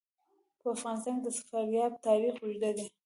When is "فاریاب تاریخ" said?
1.49-2.35